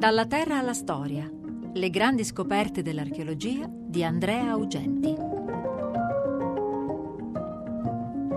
Dalla 0.00 0.24
terra 0.24 0.56
alla 0.56 0.72
storia. 0.72 1.30
Le 1.74 1.90
grandi 1.90 2.24
scoperte 2.24 2.80
dell'archeologia 2.80 3.68
di 3.70 4.02
Andrea 4.02 4.48
Augenti. 4.48 5.14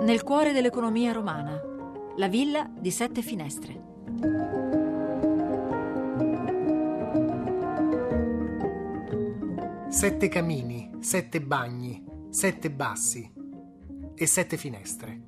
Nel 0.02 0.24
cuore 0.24 0.52
dell'economia 0.52 1.14
romana. 1.14 1.58
La 2.18 2.28
villa 2.28 2.70
di 2.78 2.92
sette 2.92 3.22
finestre. 3.22 3.82
Sette 9.88 10.28
camini, 10.28 10.92
sette 11.00 11.40
bagni, 11.40 12.04
sette 12.30 12.72
bassi 12.72 13.32
e 14.14 14.28
sette 14.28 14.58
finestre. 14.58 15.22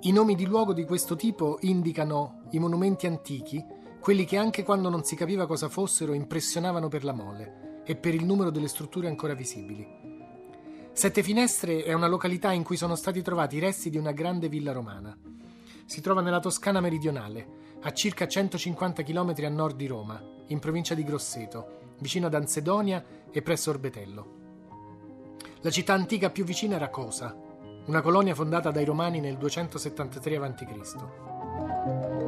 I 0.00 0.10
nomi 0.10 0.34
di 0.34 0.46
luogo 0.46 0.72
di 0.72 0.84
questo 0.84 1.14
tipo 1.14 1.58
indicano 1.60 2.46
i 2.50 2.58
monumenti 2.58 3.06
antichi, 3.06 3.64
quelli 4.00 4.24
che 4.24 4.38
anche 4.38 4.62
quando 4.62 4.88
non 4.88 5.04
si 5.04 5.14
capiva 5.14 5.46
cosa 5.46 5.68
fossero 5.68 6.14
impressionavano 6.14 6.88
per 6.88 7.04
la 7.04 7.12
mole 7.12 7.82
e 7.84 7.96
per 7.96 8.14
il 8.14 8.24
numero 8.24 8.50
delle 8.50 8.68
strutture 8.68 9.08
ancora 9.08 9.34
visibili. 9.34 9.86
Sette 10.92 11.22
Finestre 11.22 11.82
è 11.84 11.92
una 11.92 12.08
località 12.08 12.50
in 12.52 12.62
cui 12.62 12.76
sono 12.76 12.94
stati 12.94 13.22
trovati 13.22 13.56
i 13.56 13.60
resti 13.60 13.90
di 13.90 13.98
una 13.98 14.12
grande 14.12 14.48
villa 14.48 14.72
romana. 14.72 15.16
Si 15.84 16.00
trova 16.00 16.20
nella 16.20 16.40
Toscana 16.40 16.80
meridionale, 16.80 17.58
a 17.82 17.92
circa 17.92 18.26
150 18.26 19.02
km 19.02 19.34
a 19.44 19.48
nord 19.48 19.76
di 19.76 19.86
Roma, 19.86 20.22
in 20.46 20.58
provincia 20.58 20.94
di 20.94 21.04
Grosseto, 21.04 21.94
vicino 22.00 22.26
ad 22.26 22.34
Ansedonia 22.34 23.04
e 23.30 23.42
presso 23.42 23.70
Orbetello. 23.70 24.38
La 25.60 25.70
città 25.70 25.92
antica 25.92 26.30
più 26.30 26.44
vicina 26.44 26.76
era 26.76 26.88
Cosa, 26.88 27.36
una 27.86 28.00
colonia 28.00 28.34
fondata 28.34 28.70
dai 28.70 28.84
Romani 28.84 29.20
nel 29.20 29.36
273 29.36 30.36
a.C. 30.36 32.19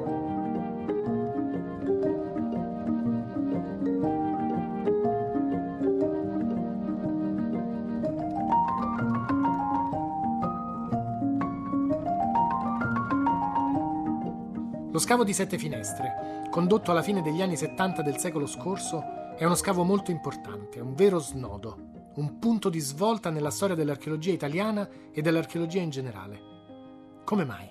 scavo 15.02 15.24
di 15.24 15.32
Sette 15.32 15.58
Finestre, 15.58 16.46
condotto 16.48 16.92
alla 16.92 17.02
fine 17.02 17.22
degli 17.22 17.42
anni 17.42 17.56
70 17.56 18.02
del 18.02 18.18
secolo 18.18 18.46
scorso, 18.46 19.34
è 19.36 19.44
uno 19.44 19.56
scavo 19.56 19.82
molto 19.82 20.12
importante, 20.12 20.78
un 20.78 20.94
vero 20.94 21.18
snodo, 21.18 22.12
un 22.14 22.38
punto 22.38 22.68
di 22.68 22.78
svolta 22.78 23.28
nella 23.28 23.50
storia 23.50 23.74
dell'archeologia 23.74 24.30
italiana 24.30 24.88
e 25.10 25.20
dell'archeologia 25.20 25.80
in 25.80 25.90
generale. 25.90 26.40
Come 27.24 27.44
mai? 27.44 27.68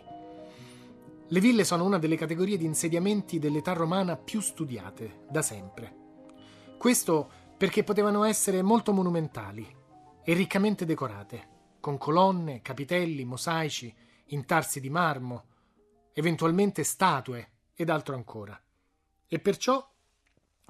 Le 1.26 1.40
ville 1.40 1.64
sono 1.64 1.86
una 1.86 2.00
delle 2.00 2.18
categorie 2.18 2.58
di 2.58 2.66
insediamenti 2.66 3.40
dell'età 3.40 3.72
romana 3.72 4.18
più 4.18 4.42
studiate 4.42 5.22
da 5.30 5.42
sempre. 5.42 5.96
Questo 6.78 7.30
perché 7.56 7.86
potevano 7.86 8.26
essere 8.26 8.62
molto 8.62 8.92
monumentali 8.92 9.66
e 10.22 10.34
riccamente 10.34 10.84
decorate, 10.84 11.48
con 11.80 11.98
colonne, 11.98 12.62
capitelli, 12.62 13.24
mosaici, 13.24 13.96
intarsi 14.26 14.82
di 14.82 14.90
marmo, 14.90 15.46
eventualmente 16.14 16.84
statue 16.84 17.50
ed 17.76 17.90
altro 17.90 18.16
ancora. 18.16 18.60
E 19.28 19.40
perciò 19.40 19.88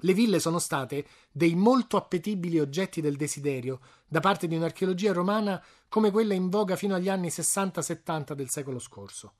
le 0.04 0.14
ville 0.14 0.40
sono 0.40 0.58
state 0.58 1.06
dei 1.30 1.54
molto 1.54 1.96
appetibili 1.96 2.58
oggetti 2.58 3.00
del 3.00 3.16
desiderio 3.16 3.80
da 4.08 4.20
parte 4.20 4.48
di 4.48 4.56
un'archeologia 4.56 5.12
romana 5.12 5.62
come 5.88 6.10
quella 6.10 6.34
in 6.34 6.48
voga 6.48 6.76
fino 6.76 6.94
agli 6.94 7.08
anni 7.08 7.28
60-70 7.28 8.32
del 8.32 8.50
secolo 8.50 8.78
scorso. 8.78 9.34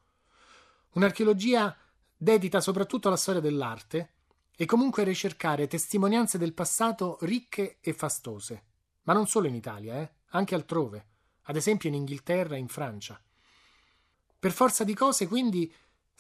Un'archeologia 0.93 1.77
dedita 2.17 2.61
soprattutto 2.61 3.09
alla 3.09 3.17
storia 3.17 3.41
dell'arte 3.41 4.11
e 4.55 4.67
comunque 4.67 5.03
a 5.03 5.07
ricercare 5.07 5.67
testimonianze 5.67 6.39
del 6.39 6.53
passato 6.53 7.19
ricche 7.23 7.79
e 7.81 7.93
fastose, 7.93 8.65
ma 9.03 9.13
non 9.13 9.27
solo 9.27 9.49
in 9.49 9.55
Italia, 9.55 10.01
eh? 10.01 10.11
anche 10.31 10.55
altrove, 10.55 11.07
ad 11.45 11.57
esempio 11.57 11.89
in 11.89 11.97
Inghilterra 11.97 12.55
e 12.55 12.59
in 12.59 12.69
Francia. 12.69 13.21
Per 14.39 14.53
forza 14.53 14.85
di 14.85 14.95
cose, 14.95 15.27
quindi, 15.27 15.73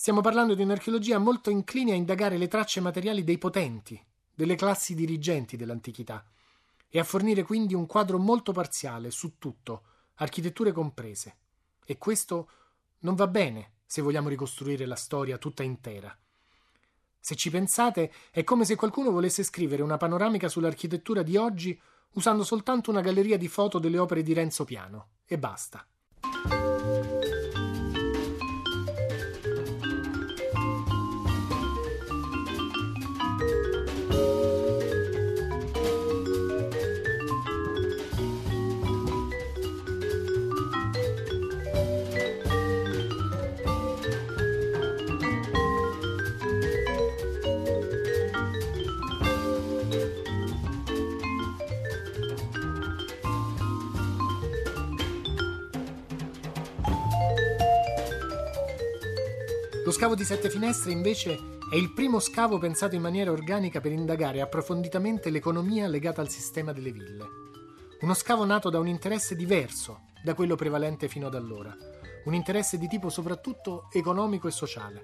stiamo 0.03 0.21
parlando 0.21 0.55
di 0.55 0.63
un'archeologia 0.63 1.19
molto 1.19 1.49
incline 1.49 1.93
a 1.93 1.95
indagare 1.95 2.37
le 2.37 2.49
tracce 2.49 2.81
materiali 2.81 3.23
dei 3.23 3.39
potenti, 3.39 4.05
delle 4.35 4.57
classi 4.57 4.97
dirigenti 4.97 5.57
dell'antichità 5.57 6.27
e 6.89 6.99
a 6.99 7.05
fornire 7.05 7.45
quindi 7.45 7.75
un 7.75 7.87
quadro 7.87 8.19
molto 8.19 8.51
parziale 8.51 9.13
su 9.13 9.39
tutto, 9.39 9.85
architetture 10.15 10.73
comprese. 10.73 11.37
E 11.87 11.99
questo 11.99 12.49
non 13.03 13.15
va 13.15 13.29
bene 13.29 13.75
se 13.87 14.03
vogliamo 14.03 14.29
ricostruire 14.29 14.87
la 14.87 14.97
storia 14.97 15.39
tutta 15.39 15.63
intera. 15.63 16.13
Se 17.21 17.37
ci 17.37 17.49
pensate, 17.51 18.13
è 18.33 18.43
come 18.43 18.65
se 18.65 18.75
qualcuno 18.75 19.13
volesse 19.13 19.45
scrivere 19.45 19.83
una 19.83 19.99
panoramica 19.99 20.49
sull'architettura 20.49 21.23
di 21.23 21.37
oggi 21.37 21.81
usando 22.15 22.43
soltanto 22.43 22.91
una 22.91 23.03
galleria 23.03 23.39
di 23.39 23.47
foto 23.47 23.79
delle 23.79 23.99
opere 23.99 24.25
di 24.25 24.33
Renzo 24.33 24.65
Piano. 24.65 25.11
E 25.27 25.39
basta. 25.39 25.87
Scavo 60.03 60.17
di 60.17 60.25
sette 60.25 60.51
finestre 60.51 60.91
invece 60.91 61.39
è 61.71 61.77
il 61.77 61.93
primo 61.93 62.19
scavo 62.19 62.59
pensato 62.59 62.97
in 62.97 63.03
maniera 63.03 63.31
organica 63.31 63.81
per 63.81 63.93
indagare 63.93 64.41
approfonditamente 64.41 65.31
l'economia 65.31 65.87
legata 65.87 66.21
al 66.21 66.29
sistema 66.29 66.73
delle 66.73 66.91
ville. 66.91 67.25
Uno 68.01 68.13
scavo 68.13 68.45
nato 68.45 68.69
da 68.69 68.81
un 68.81 68.89
interesse 68.89 69.37
diverso 69.37 70.07
da 70.25 70.35
quello 70.35 70.57
prevalente 70.57 71.07
fino 71.07 71.29
ad 71.29 71.37
allora, 71.37 71.73
un 72.25 72.35
interesse 72.35 72.79
di 72.79 72.89
tipo 72.89 73.11
soprattutto 73.11 73.87
economico 73.93 74.49
e 74.49 74.51
sociale. 74.51 75.03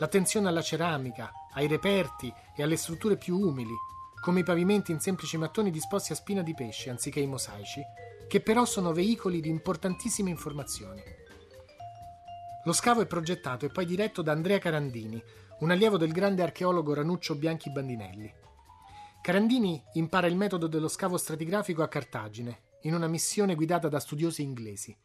L'attenzione 0.00 0.48
alla 0.48 0.62
ceramica, 0.62 1.30
ai 1.54 1.68
reperti 1.68 2.34
e 2.56 2.62
alle 2.64 2.76
strutture 2.76 3.16
più 3.16 3.38
umili, 3.38 3.74
come 4.20 4.40
i 4.40 4.44
pavimenti 4.44 4.90
in 4.90 4.98
semplici 4.98 5.36
mattoni 5.36 5.70
disposti 5.70 6.10
a 6.10 6.16
spina 6.16 6.42
di 6.42 6.54
pesce 6.54 6.90
anziché 6.90 7.20
i 7.20 7.28
mosaici, 7.28 7.80
che 8.26 8.40
però 8.40 8.64
sono 8.64 8.92
veicoli 8.92 9.40
di 9.40 9.48
importantissime 9.48 10.30
informazioni. 10.30 11.21
Lo 12.64 12.72
scavo 12.72 13.00
è 13.00 13.06
progettato 13.06 13.66
e 13.66 13.70
poi 13.70 13.84
diretto 13.84 14.22
da 14.22 14.30
Andrea 14.30 14.58
Carandini, 14.58 15.20
un 15.60 15.72
allievo 15.72 15.96
del 15.96 16.12
grande 16.12 16.42
archeologo 16.42 16.94
Ranuccio 16.94 17.34
Bianchi 17.34 17.70
Bandinelli. 17.70 18.32
Carandini 19.20 19.82
impara 19.94 20.28
il 20.28 20.36
metodo 20.36 20.68
dello 20.68 20.86
scavo 20.86 21.16
stratigrafico 21.16 21.82
a 21.82 21.88
Cartagine, 21.88 22.60
in 22.82 22.94
una 22.94 23.08
missione 23.08 23.56
guidata 23.56 23.88
da 23.88 23.98
studiosi 23.98 24.42
inglesi. 24.42 24.96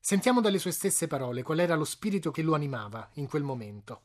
Sentiamo 0.00 0.40
dalle 0.40 0.58
sue 0.58 0.72
stesse 0.72 1.06
parole 1.06 1.44
qual 1.44 1.60
era 1.60 1.76
lo 1.76 1.84
spirito 1.84 2.32
che 2.32 2.42
lo 2.42 2.54
animava 2.54 3.08
in 3.14 3.28
quel 3.28 3.44
momento. 3.44 4.00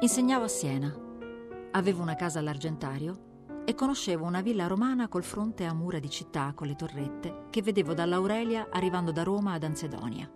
Insegnavo 0.00 0.44
a 0.44 0.48
Siena. 0.48 0.96
Avevo 1.72 2.00
una 2.00 2.14
casa 2.16 2.38
all'Argentario 2.38 3.27
e 3.68 3.74
conoscevo 3.74 4.24
una 4.24 4.40
villa 4.40 4.66
romana 4.66 5.08
col 5.08 5.22
fronte 5.22 5.66
a 5.66 5.74
mura 5.74 5.98
di 5.98 6.08
città 6.08 6.54
con 6.54 6.66
le 6.66 6.74
torrette 6.74 7.48
che 7.50 7.60
vedevo 7.60 7.92
dall'Aurelia 7.92 8.68
arrivando 8.70 9.12
da 9.12 9.22
Roma 9.22 9.52
ad 9.52 9.62
Ansedonia. 9.62 10.26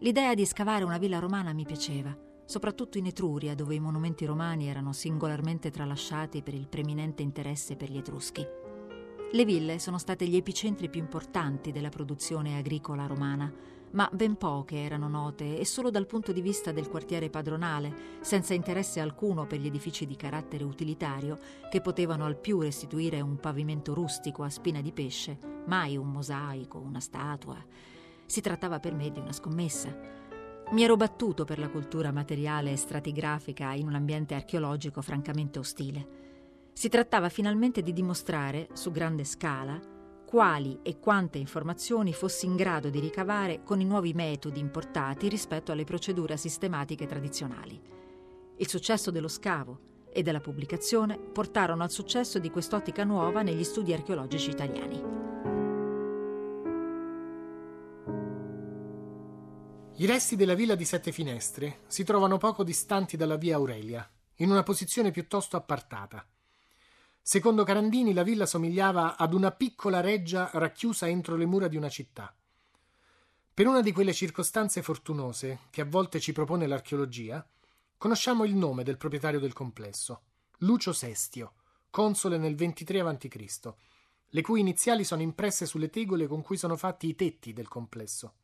L'idea 0.00 0.34
di 0.34 0.44
scavare 0.44 0.84
una 0.84 0.98
villa 0.98 1.20
romana 1.20 1.54
mi 1.54 1.64
piaceva, 1.64 2.14
soprattutto 2.44 2.98
in 2.98 3.06
Etruria, 3.06 3.54
dove 3.54 3.76
i 3.76 3.80
monumenti 3.80 4.26
romani 4.26 4.68
erano 4.68 4.92
singolarmente 4.92 5.70
tralasciati 5.70 6.42
per 6.42 6.52
il 6.52 6.68
preminente 6.68 7.22
interesse 7.22 7.76
per 7.76 7.90
gli 7.90 7.96
Etruschi. 7.96 8.46
Le 9.32 9.44
ville 9.46 9.78
sono 9.78 9.96
state 9.96 10.26
gli 10.26 10.36
epicentri 10.36 10.90
più 10.90 11.00
importanti 11.00 11.72
della 11.72 11.88
produzione 11.88 12.58
agricola 12.58 13.06
romana, 13.06 13.50
ma 13.92 14.08
ben 14.12 14.36
poche 14.36 14.76
erano 14.76 15.08
note 15.08 15.58
e 15.58 15.64
solo 15.64 15.90
dal 15.90 16.06
punto 16.06 16.32
di 16.32 16.40
vista 16.40 16.72
del 16.72 16.88
quartiere 16.88 17.30
padronale, 17.30 18.18
senza 18.20 18.54
interesse 18.54 19.00
alcuno 19.00 19.46
per 19.46 19.58
gli 19.60 19.66
edifici 19.66 20.06
di 20.06 20.16
carattere 20.16 20.64
utilitario 20.64 21.38
che 21.70 21.80
potevano 21.80 22.24
al 22.24 22.36
più 22.36 22.60
restituire 22.60 23.20
un 23.20 23.38
pavimento 23.38 23.94
rustico 23.94 24.42
a 24.42 24.50
spina 24.50 24.80
di 24.80 24.92
pesce, 24.92 25.38
mai 25.66 25.96
un 25.96 26.10
mosaico, 26.10 26.78
una 26.78 27.00
statua. 27.00 27.56
Si 28.26 28.40
trattava 28.40 28.78
per 28.78 28.94
me 28.94 29.10
di 29.10 29.20
una 29.20 29.32
scommessa. 29.32 29.96
Mi 30.70 30.82
ero 30.82 30.96
battuto 30.96 31.44
per 31.44 31.58
la 31.58 31.70
cultura 31.70 32.12
materiale 32.12 32.72
e 32.72 32.76
stratigrafica 32.76 33.72
in 33.72 33.86
un 33.86 33.94
ambiente 33.94 34.34
archeologico 34.34 35.00
francamente 35.00 35.58
ostile. 35.58 36.26
Si 36.74 36.90
trattava 36.90 37.30
finalmente 37.30 37.82
di 37.82 37.92
dimostrare, 37.92 38.68
su 38.74 38.90
grande 38.90 39.24
scala, 39.24 39.96
quali 40.28 40.80
e 40.82 40.98
quante 40.98 41.38
informazioni 41.38 42.12
fossi 42.12 42.44
in 42.44 42.54
grado 42.54 42.90
di 42.90 43.00
ricavare 43.00 43.62
con 43.62 43.80
i 43.80 43.86
nuovi 43.86 44.12
metodi 44.12 44.60
importati 44.60 45.26
rispetto 45.26 45.72
alle 45.72 45.84
procedure 45.84 46.36
sistematiche 46.36 47.06
tradizionali. 47.06 47.80
Il 48.58 48.68
successo 48.68 49.10
dello 49.10 49.28
scavo 49.28 49.80
e 50.12 50.22
della 50.22 50.40
pubblicazione 50.40 51.18
portarono 51.18 51.82
al 51.82 51.90
successo 51.90 52.38
di 52.38 52.50
quest'ottica 52.50 53.04
nuova 53.04 53.40
negli 53.40 53.64
studi 53.64 53.94
archeologici 53.94 54.50
italiani. 54.50 55.02
I 59.94 60.04
resti 60.04 60.36
della 60.36 60.52
villa 60.52 60.74
di 60.74 60.84
Sette 60.84 61.10
Finestre 61.10 61.78
si 61.86 62.04
trovano 62.04 62.36
poco 62.36 62.64
distanti 62.64 63.16
dalla 63.16 63.36
via 63.36 63.56
Aurelia, 63.56 64.06
in 64.36 64.50
una 64.50 64.62
posizione 64.62 65.10
piuttosto 65.10 65.56
appartata. 65.56 66.22
Secondo 67.22 67.64
Carandini 67.64 68.12
la 68.12 68.22
villa 68.22 68.46
somigliava 68.46 69.16
ad 69.16 69.34
una 69.34 69.50
piccola 69.50 70.00
reggia 70.00 70.50
racchiusa 70.52 71.08
entro 71.08 71.36
le 71.36 71.46
mura 71.46 71.68
di 71.68 71.76
una 71.76 71.88
città. 71.88 72.34
Per 73.52 73.66
una 73.66 73.80
di 73.80 73.92
quelle 73.92 74.12
circostanze 74.12 74.82
fortunose 74.82 75.60
che 75.70 75.80
a 75.80 75.84
volte 75.84 76.20
ci 76.20 76.32
propone 76.32 76.66
l'archeologia, 76.66 77.46
conosciamo 77.96 78.44
il 78.44 78.54
nome 78.54 78.84
del 78.84 78.96
proprietario 78.96 79.40
del 79.40 79.52
complesso, 79.52 80.22
Lucio 80.58 80.92
Sestio, 80.92 81.54
console 81.90 82.38
nel 82.38 82.54
23 82.54 83.00
a.C., 83.00 83.74
le 84.30 84.42
cui 84.42 84.60
iniziali 84.60 85.04
sono 85.04 85.22
impresse 85.22 85.66
sulle 85.66 85.90
tegole 85.90 86.26
con 86.26 86.42
cui 86.42 86.56
sono 86.56 86.76
fatti 86.76 87.08
i 87.08 87.14
tetti 87.14 87.52
del 87.52 87.68
complesso. 87.68 88.34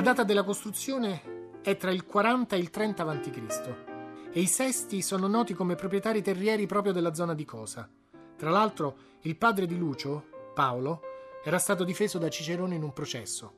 La 0.00 0.06
data 0.06 0.24
della 0.24 0.44
costruzione 0.44 1.58
è 1.60 1.76
tra 1.76 1.90
il 1.90 2.06
40 2.06 2.56
e 2.56 2.58
il 2.58 2.70
30 2.70 3.02
a.C. 3.02 3.74
e 4.32 4.40
i 4.40 4.46
Sesti 4.46 5.02
sono 5.02 5.26
noti 5.26 5.52
come 5.52 5.74
proprietari 5.74 6.22
terrieri 6.22 6.64
proprio 6.64 6.94
della 6.94 7.12
zona 7.12 7.34
di 7.34 7.44
Cosa. 7.44 7.86
Tra 8.34 8.48
l'altro, 8.48 8.96
il 9.24 9.36
padre 9.36 9.66
di 9.66 9.76
Lucio, 9.76 10.52
Paolo, 10.54 11.02
era 11.44 11.58
stato 11.58 11.84
difeso 11.84 12.16
da 12.16 12.30
Cicerone 12.30 12.76
in 12.76 12.82
un 12.82 12.94
processo. 12.94 13.52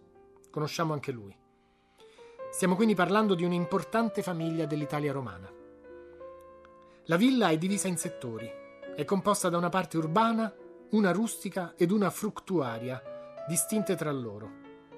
Conosciamo 0.51 0.93
anche 0.93 1.13
lui. 1.13 1.33
Stiamo 2.51 2.75
quindi 2.75 2.97
parlando 2.97 3.37
di 3.37 3.45
un'importante 3.45 4.21
famiglia 4.21 4.67
dell'Italia 4.67 5.13
romana. 5.13 5.49
La 7.05 7.17
villa 7.17 7.51
è 7.51 7.57
divisa 7.57 7.87
in 7.87 7.99
settori. 7.99 8.51
È 8.97 9.05
composta 9.05 9.49
da 9.49 9.59
una 9.59 9.69
parte 9.69 9.97
urbana, 9.97 10.53
una 10.91 11.13
rustica 11.13 11.75
ed 11.77 11.93
una 11.93 12.11
fructuaria, 12.11 13.01
distinte 13.47 13.95
tra 13.95 14.11
loro. 14.11 14.51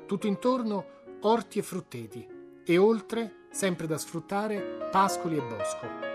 Tutto 0.06 0.26
intorno 0.26 1.02
orti 1.26 1.59
e 1.59 1.62
frutteti 1.62 2.26
e 2.65 2.79
oltre, 2.79 3.47
sempre 3.50 3.87
da 3.87 3.99
sfruttare, 3.99 4.88
pascoli 4.91 5.37
e 5.37 5.43
bosco. 5.43 6.13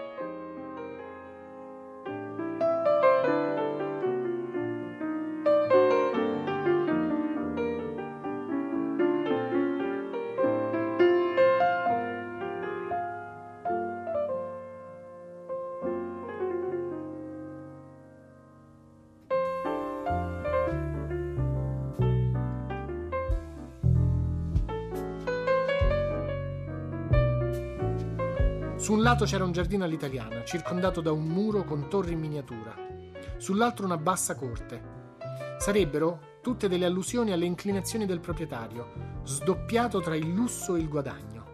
Su 28.80 28.94
un 28.94 29.02
lato 29.02 29.26
c'era 29.26 29.44
un 29.44 29.52
giardino 29.52 29.84
all'italiana, 29.84 30.46
circondato 30.46 31.02
da 31.02 31.12
un 31.12 31.26
muro 31.26 31.66
con 31.66 31.90
torri 31.90 32.14
in 32.14 32.20
miniatura. 32.20 32.74
Sull'altro 33.36 33.84
una 33.84 33.98
bassa 33.98 34.36
corte. 34.36 35.18
Sarebbero 35.58 36.38
tutte 36.42 36.70
delle 36.70 36.86
allusioni 36.86 37.34
alle 37.34 37.44
inclinazioni 37.44 38.06
del 38.06 38.22
proprietario, 38.22 39.20
sdoppiato 39.26 40.00
tra 40.00 40.16
il 40.16 40.30
lusso 40.30 40.78
e 40.78 40.80
il 40.80 40.88
guadagno. 40.88 41.46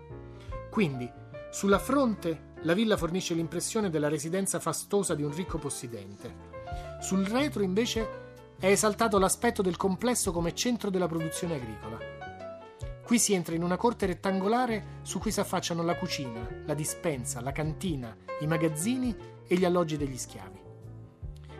Quindi, 0.69 1.12
sulla 1.50 1.80
fronte 1.80 2.54
la 2.62 2.75
villa 2.75 2.95
fornisce 2.95 3.33
l'impressione 3.33 3.89
della 3.89 4.07
residenza 4.07 4.60
fastosa 4.60 5.16
di 5.16 5.24
un 5.24 5.33
ricco 5.33 5.57
possidente. 5.57 6.54
Sul 7.01 7.25
retro, 7.25 7.63
invece, 7.63 8.07
è 8.60 8.68
esaltato 8.68 9.18
l'aspetto 9.18 9.63
del 9.63 9.78
complesso 9.78 10.31
come 10.31 10.54
centro 10.54 10.92
della 10.92 11.07
produzione 11.07 11.56
agricola. 11.56 12.15
Qui 13.06 13.19
si 13.19 13.36
entra 13.36 13.54
in 13.54 13.62
una 13.62 13.78
corte 13.78 14.07
rettangolare 14.07 15.02
su 15.04 15.19
cui 15.19 15.31
si 15.31 15.40
affacciano 15.40 15.84
la 15.84 15.96
cucina, 15.96 16.50
la 16.66 16.74
dispensa, 16.74 17.40
la 17.40 17.52
cantina, 17.52 18.18
i 18.40 18.48
magazzini 18.48 19.16
e 19.46 19.56
gli 19.56 19.63
alloggi 19.63 19.96
degli 19.96 20.18
schiavi. 20.18 20.60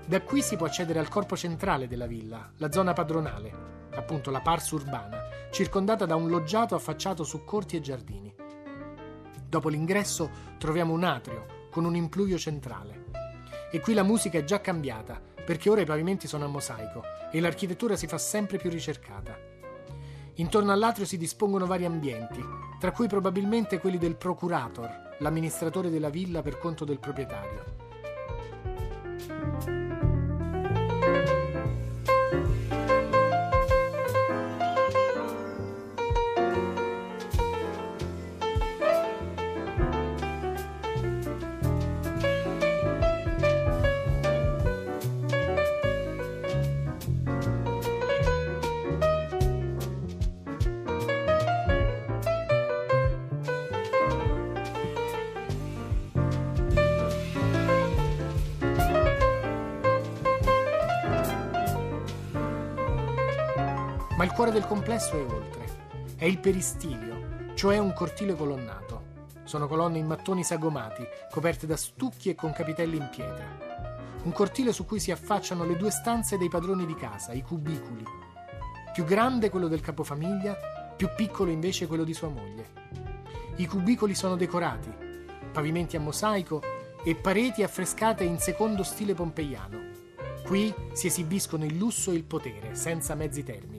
Da 0.08 0.22
qui 0.24 0.42
si 0.42 0.56
può 0.56 0.66
accedere 0.66 0.98
al 0.98 1.08
corpo 1.08 1.38
centrale 1.38 1.88
della 1.88 2.08
villa, 2.08 2.52
la 2.58 2.72
zona 2.72 2.94
padronale, 2.94 3.88
appunto 3.94 4.32
la 4.32 4.42
pars 4.42 4.72
urbana, 4.72 5.20
circondata 5.52 6.08
da 6.08 6.16
un 6.16 6.30
loggiato 6.30 6.74
affacciato 6.74 7.24
su 7.24 7.44
corti 7.44 7.76
e 7.76 7.82
giardini. 7.82 8.34
Dopo 9.48 9.70
l'ingresso 9.70 10.32
troviamo 10.58 10.94
un 10.94 11.04
atrio 11.04 11.46
con 11.70 11.86
un 11.86 11.96
impluvio 11.96 12.40
centrale. 12.40 13.06
E 13.72 13.80
qui 13.82 13.94
la 13.94 14.02
musica 14.02 14.40
è 14.40 14.44
già 14.44 14.62
cambiata, 14.62 15.22
perché 15.46 15.70
ora 15.70 15.82
i 15.82 15.86
pavimenti 15.86 16.28
sono 16.28 16.46
a 16.46 16.48
mosaico 16.48 17.04
e 17.32 17.40
l'architettura 17.40 17.96
si 17.96 18.08
fa 18.08 18.18
sempre 18.18 18.58
più 18.58 18.72
ricercata. 18.72 19.54
Intorno 20.38 20.74
all'atrio 20.74 21.06
si 21.06 21.18
dispongono 21.18 21.66
vari 21.66 21.86
ambienti, 21.86 22.44
tra 22.78 22.92
cui 22.92 23.08
probabilmente 23.08 23.80
quelli 23.80 23.98
del 23.98 24.18
procurator, 24.18 25.16
l'amministratore 25.20 25.90
della 25.90 26.10
villa 26.10 26.42
per 26.42 26.58
conto 26.58 26.84
del 26.84 27.00
proprietario. 27.00 27.85
Complesso 64.86 65.18
è 65.18 65.34
oltre. 65.34 65.66
È 66.16 66.26
il 66.26 66.38
peristilio, 66.38 67.56
cioè 67.56 67.80
un 67.80 67.92
cortile 67.92 68.36
colonnato. 68.36 69.14
Sono 69.44 69.68
colonne 69.68 69.98
in 69.98 70.06
mattoni 70.06 70.44
sagomati, 70.44 71.04
coperte 71.32 71.66
da 71.66 71.76
stucchi 71.76 72.30
e 72.30 72.36
con 72.36 72.54
capitelli 72.54 72.96
in 72.96 73.10
pietra. 73.10 73.48
Un 74.22 74.32
cortile 74.32 74.72
su 74.72 74.86
cui 74.86 75.00
si 75.00 75.10
affacciano 75.10 75.66
le 75.66 75.76
due 75.76 75.90
stanze 75.90 76.38
dei 76.38 76.50
padroni 76.50 76.86
di 76.86 76.94
casa, 76.94 77.34
i 77.34 77.42
cubiculi. 77.42 78.04
Più 78.94 79.06
grande 79.06 79.50
quello 79.50 79.68
del 79.68 79.82
capofamiglia, 79.82 80.56
più 80.96 81.10
piccolo 81.16 81.50
invece 81.50 81.88
quello 81.88 82.04
di 82.04 82.14
sua 82.14 82.30
moglie. 82.30 82.70
I 83.56 83.66
cubicoli 83.66 84.14
sono 84.14 84.36
decorati, 84.36 84.94
pavimenti 85.52 85.96
a 85.96 86.00
mosaico 86.00 86.62
e 87.04 87.16
pareti 87.16 87.64
affrescate 87.64 88.24
in 88.24 88.38
secondo 88.38 88.84
stile 88.84 89.16
pompeiano. 89.16 89.80
Qui 90.46 90.72
si 90.94 91.08
esibiscono 91.08 91.66
il 91.66 91.76
lusso 91.76 92.12
e 92.12 92.16
il 92.16 92.24
potere, 92.24 92.76
senza 92.76 93.16
mezzi 93.16 93.44
termini. 93.44 93.75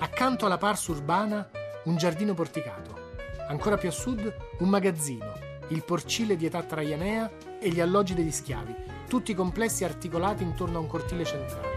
Accanto 0.00 0.46
alla 0.46 0.58
parsa 0.58 0.92
urbana 0.92 1.48
un 1.84 1.96
giardino 1.96 2.32
porticato. 2.32 3.06
Ancora 3.48 3.76
più 3.76 3.88
a 3.88 3.92
sud 3.92 4.32
un 4.58 4.68
magazzino, 4.68 5.32
il 5.68 5.82
porcile 5.82 6.36
di 6.36 6.46
età 6.46 6.62
traianea 6.62 7.28
e 7.58 7.68
gli 7.70 7.80
alloggi 7.80 8.14
degli 8.14 8.30
schiavi, 8.30 8.74
tutti 9.08 9.34
complessi 9.34 9.82
articolati 9.82 10.44
intorno 10.44 10.78
a 10.78 10.80
un 10.80 10.86
cortile 10.86 11.24
centrale. 11.24 11.67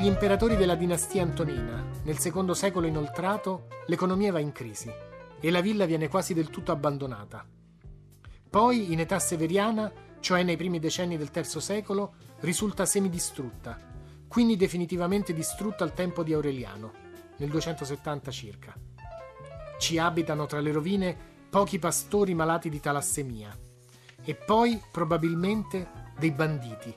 Gli 0.00 0.06
imperatori 0.06 0.56
della 0.56 0.76
dinastia 0.76 1.22
Antonina, 1.22 1.84
nel 2.04 2.16
secondo 2.16 2.54
secolo 2.54 2.86
inoltrato, 2.86 3.66
l'economia 3.86 4.32
va 4.32 4.38
in 4.38 4.50
crisi 4.50 4.90
e 5.38 5.50
la 5.50 5.60
villa 5.60 5.84
viene 5.84 6.08
quasi 6.08 6.32
del 6.32 6.48
tutto 6.48 6.72
abbandonata. 6.72 7.46
Poi, 8.48 8.92
in 8.92 9.00
età 9.00 9.18
severiana, 9.18 9.92
cioè 10.20 10.42
nei 10.42 10.56
primi 10.56 10.78
decenni 10.78 11.18
del 11.18 11.30
III 11.30 11.60
secolo, 11.60 12.14
risulta 12.40 12.86
semidistrutta, 12.86 13.76
quindi 14.26 14.56
definitivamente 14.56 15.34
distrutta 15.34 15.84
al 15.84 15.92
tempo 15.92 16.22
di 16.22 16.32
Aureliano, 16.32 16.92
nel 17.36 17.50
270 17.50 18.30
circa. 18.30 18.74
Ci 19.78 19.98
abitano 19.98 20.46
tra 20.46 20.60
le 20.60 20.72
rovine 20.72 21.14
pochi 21.50 21.78
pastori 21.78 22.32
malati 22.32 22.70
di 22.70 22.80
talassemia 22.80 23.54
e 24.24 24.34
poi 24.34 24.80
probabilmente 24.90 26.08
dei 26.18 26.30
banditi 26.30 26.94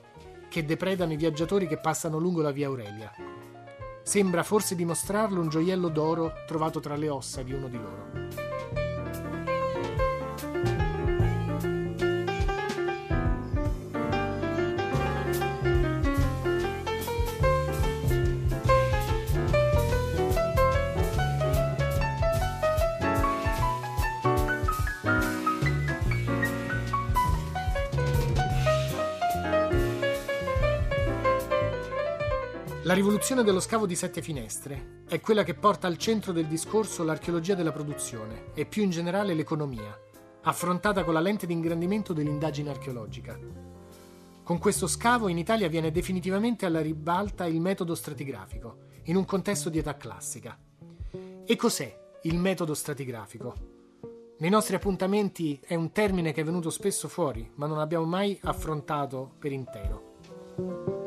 che 0.54 0.64
depredano 0.64 1.12
i 1.12 1.16
viaggiatori 1.16 1.66
che 1.66 1.78
passano 1.78 2.16
lungo 2.16 2.40
la 2.40 2.52
via 2.52 2.68
Aurelia. 2.68 3.10
Sembra 4.04 4.44
forse 4.44 4.76
dimostrarlo 4.76 5.40
un 5.40 5.48
gioiello 5.48 5.88
d'oro 5.88 6.32
trovato 6.46 6.78
tra 6.78 6.94
le 6.94 7.08
ossa 7.08 7.42
di 7.42 7.52
uno 7.52 7.66
di 7.66 7.76
loro. 7.76 8.23
La 33.24 33.30
rivoluzione 33.30 33.56
dello 33.56 33.66
scavo 33.66 33.86
di 33.86 33.96
sette 33.96 34.20
finestre 34.20 35.02
è 35.08 35.18
quella 35.18 35.44
che 35.44 35.54
porta 35.54 35.86
al 35.86 35.96
centro 35.96 36.30
del 36.30 36.46
discorso 36.46 37.02
l'archeologia 37.02 37.54
della 37.54 37.72
produzione 37.72 38.52
e 38.52 38.66
più 38.66 38.82
in 38.82 38.90
generale 38.90 39.32
l'economia, 39.32 39.98
affrontata 40.42 41.04
con 41.04 41.14
la 41.14 41.20
lente 41.20 41.46
di 41.46 41.54
ingrandimento 41.54 42.12
dell'indagine 42.12 42.68
archeologica. 42.68 43.38
Con 44.42 44.58
questo 44.58 44.86
scavo 44.86 45.28
in 45.28 45.38
Italia 45.38 45.70
viene 45.70 45.90
definitivamente 45.90 46.66
alla 46.66 46.82
ribalta 46.82 47.46
il 47.46 47.62
metodo 47.62 47.94
stratigrafico, 47.94 48.76
in 49.04 49.16
un 49.16 49.24
contesto 49.24 49.70
di 49.70 49.78
età 49.78 49.96
classica. 49.96 50.58
E 51.46 51.56
cos'è 51.56 51.98
il 52.24 52.36
metodo 52.36 52.74
stratigrafico? 52.74 53.54
Nei 54.36 54.50
nostri 54.50 54.74
appuntamenti 54.74 55.58
è 55.64 55.74
un 55.74 55.92
termine 55.92 56.34
che 56.34 56.42
è 56.42 56.44
venuto 56.44 56.68
spesso 56.68 57.08
fuori, 57.08 57.50
ma 57.54 57.64
non 57.64 57.78
abbiamo 57.78 58.04
mai 58.04 58.38
affrontato 58.42 59.32
per 59.38 59.50
intero. 59.50 61.03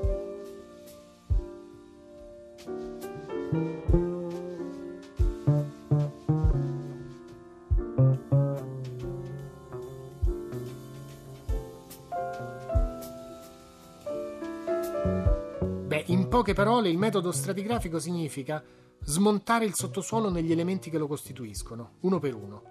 In 16.10 16.30
poche 16.30 16.54
parole, 16.54 16.90
il 16.90 16.98
metodo 16.98 17.32
stratigrafico 17.32 18.00
significa 18.00 18.64
smontare 19.02 19.66
il 19.66 19.76
sottosuolo 19.76 20.30
negli 20.30 20.52
elementi 20.52 20.90
che 20.90 20.98
lo 20.98 21.08
costituiscono, 21.08 21.96
uno 22.02 22.20
per 22.20 22.36
uno. 22.36 22.64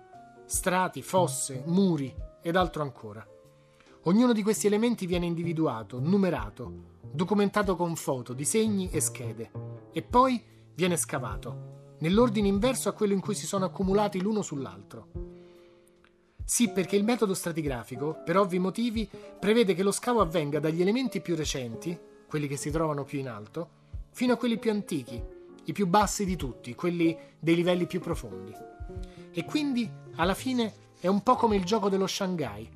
Strati, 0.44 1.00
fosse, 1.02 1.62
muri 1.66 2.14
ed 2.42 2.54
altro 2.54 2.82
ancora. 2.82 3.26
Ognuno 4.02 4.32
di 4.32 4.42
questi 4.42 4.66
elementi 4.66 5.06
viene 5.06 5.26
individuato, 5.26 5.98
numerato, 5.98 6.72
documentato 7.10 7.76
con 7.76 7.96
foto, 7.96 8.34
disegni 8.34 8.90
e 8.90 9.00
schede, 9.00 9.50
e 9.90 10.02
poi 10.02 10.42
viene 10.76 10.96
scavato, 10.96 11.94
nell'ordine 12.00 12.48
inverso 12.48 12.88
a 12.88 12.92
quello 12.92 13.14
in 13.14 13.20
cui 13.20 13.34
si 13.34 13.46
sono 13.46 13.64
accumulati 13.64 14.20
l'uno 14.20 14.42
sull'altro. 14.42 15.08
Sì, 16.44 16.70
perché 16.70 16.96
il 16.96 17.02
metodo 17.02 17.34
stratigrafico, 17.34 18.20
per 18.24 18.36
ovvi 18.36 18.58
motivi, 18.58 19.08
prevede 19.40 19.74
che 19.74 19.82
lo 19.82 19.90
scavo 19.90 20.20
avvenga 20.20 20.60
dagli 20.60 20.80
elementi 20.80 21.20
più 21.20 21.34
recenti, 21.34 21.98
quelli 22.28 22.46
che 22.46 22.56
si 22.56 22.70
trovano 22.70 23.04
più 23.04 23.18
in 23.18 23.28
alto, 23.28 23.68
fino 24.10 24.34
a 24.34 24.36
quelli 24.36 24.58
più 24.58 24.70
antichi, 24.70 25.20
i 25.64 25.72
più 25.72 25.86
bassi 25.86 26.24
di 26.24 26.36
tutti, 26.36 26.74
quelli 26.74 27.16
dei 27.38 27.54
livelli 27.54 27.86
più 27.86 28.00
profondi. 28.00 28.54
E 29.32 29.44
quindi, 29.44 29.90
alla 30.16 30.34
fine, 30.34 30.72
è 31.00 31.08
un 31.08 31.22
po' 31.22 31.34
come 31.36 31.56
il 31.56 31.64
gioco 31.64 31.88
dello 31.88 32.06
Shanghai. 32.06 32.70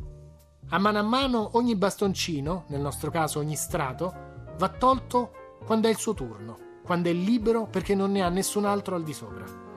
A 0.70 0.78
mano 0.78 0.98
a 0.98 1.02
mano 1.02 1.50
ogni 1.52 1.76
bastoncino, 1.76 2.64
nel 2.68 2.80
nostro 2.80 3.10
caso 3.10 3.38
ogni 3.38 3.56
strato, 3.56 4.54
va 4.56 4.68
tolto 4.68 5.58
quando 5.64 5.86
è 5.86 5.90
il 5.90 5.98
suo 5.98 6.14
turno, 6.14 6.69
quando 6.90 7.08
è 7.08 7.12
libero 7.12 7.66
perché 7.66 7.94
non 7.94 8.10
ne 8.10 8.20
ha 8.20 8.28
nessun 8.28 8.64
altro 8.64 8.96
al 8.96 9.04
di 9.04 9.12
sopra. 9.12 9.69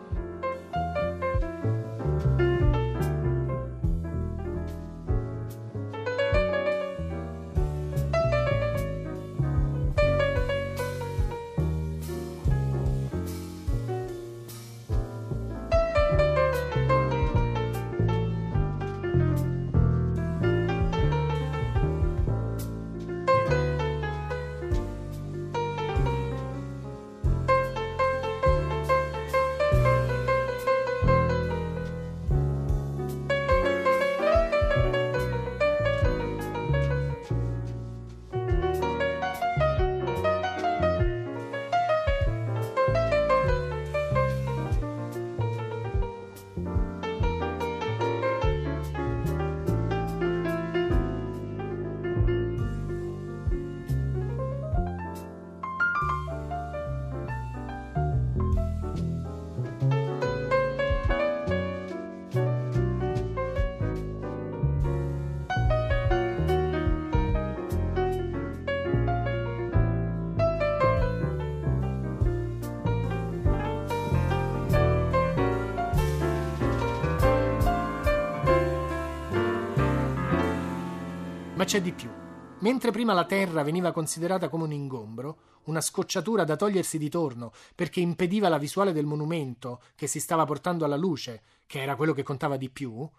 Ma 81.63 81.70
c'è 81.70 81.82
di 81.82 81.93
più. 81.93 82.12
Mentre 82.60 82.91
prima 82.91 83.13
la 83.13 83.24
terra 83.24 83.63
veniva 83.63 83.93
considerata 83.93 84.50
come 84.50 84.65
un 84.65 84.74
ingombro, 84.74 85.62
una 85.67 85.79
scocciatura 85.79 86.43
da 86.43 86.58
togliersi 86.58 86.98
di 86.98 87.08
torno 87.08 87.53
perché 87.74 88.01
impediva 88.01 88.50
la 88.50 88.58
visuale 88.58 88.91
del 88.91 89.05
monumento 89.05 89.82
che 89.96 90.08
si 90.08 90.20
stava 90.20 90.43
portando 90.43 90.84
alla 90.84 90.98
luce, 90.98 91.41
che 91.65 91.82
era 91.82 91.96
quello 91.96 92.12
che 92.12 92.22
contava 92.22 92.58
di 92.58 92.70
più, 92.70 93.10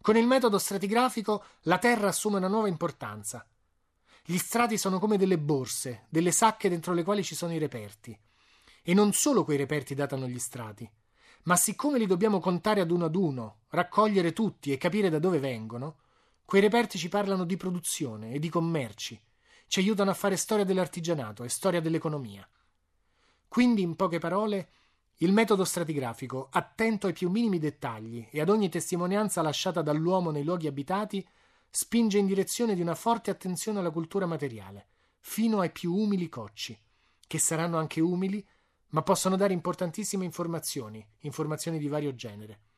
con 0.00 0.16
il 0.16 0.24
metodo 0.24 0.56
stratigrafico 0.58 1.42
la 1.62 1.78
terra 1.78 2.06
assume 2.06 2.36
una 2.36 2.46
nuova 2.46 2.68
importanza. 2.68 3.44
Gli 4.24 4.38
strati 4.38 4.78
sono 4.78 5.00
come 5.00 5.16
delle 5.18 5.38
borse, 5.38 6.06
delle 6.10 6.30
sacche 6.30 6.68
dentro 6.68 6.94
le 6.94 7.02
quali 7.02 7.24
ci 7.24 7.34
sono 7.34 7.52
i 7.54 7.58
reperti. 7.58 8.16
E 8.84 8.94
non 8.94 9.12
solo 9.12 9.42
quei 9.42 9.56
reperti 9.56 9.96
datano 9.96 10.28
gli 10.28 10.38
strati, 10.38 10.88
ma 11.42 11.56
siccome 11.56 11.98
li 11.98 12.06
dobbiamo 12.06 12.38
contare 12.38 12.82
ad 12.82 12.92
uno 12.92 13.06
ad 13.06 13.16
uno, 13.16 13.62
raccogliere 13.70 14.32
tutti 14.32 14.70
e 14.70 14.78
capire 14.78 15.10
da 15.10 15.18
dove 15.18 15.40
vengono, 15.40 15.96
Quei 16.50 16.62
reperti 16.62 16.98
ci 16.98 17.08
parlano 17.08 17.44
di 17.44 17.56
produzione 17.56 18.32
e 18.32 18.40
di 18.40 18.48
commerci, 18.48 19.16
ci 19.68 19.78
aiutano 19.78 20.10
a 20.10 20.14
fare 20.14 20.34
storia 20.36 20.64
dell'artigianato 20.64 21.44
e 21.44 21.48
storia 21.48 21.80
dell'economia. 21.80 22.44
Quindi, 23.46 23.82
in 23.82 23.94
poche 23.94 24.18
parole, 24.18 24.70
il 25.18 25.32
metodo 25.32 25.64
stratigrafico, 25.64 26.48
attento 26.50 27.06
ai 27.06 27.12
più 27.12 27.30
minimi 27.30 27.60
dettagli 27.60 28.26
e 28.32 28.40
ad 28.40 28.48
ogni 28.48 28.68
testimonianza 28.68 29.42
lasciata 29.42 29.80
dall'uomo 29.80 30.32
nei 30.32 30.42
luoghi 30.42 30.66
abitati, 30.66 31.24
spinge 31.70 32.18
in 32.18 32.26
direzione 32.26 32.74
di 32.74 32.80
una 32.80 32.96
forte 32.96 33.30
attenzione 33.30 33.78
alla 33.78 33.92
cultura 33.92 34.26
materiale, 34.26 34.88
fino 35.20 35.60
ai 35.60 35.70
più 35.70 35.94
umili 35.94 36.28
cocci, 36.28 36.76
che 37.28 37.38
saranno 37.38 37.78
anche 37.78 38.00
umili, 38.00 38.44
ma 38.88 39.02
possono 39.02 39.36
dare 39.36 39.52
importantissime 39.52 40.24
informazioni, 40.24 41.06
informazioni 41.20 41.78
di 41.78 41.86
vario 41.86 42.12
genere. 42.16 42.69